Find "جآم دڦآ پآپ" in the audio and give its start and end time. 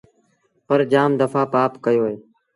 0.91-1.71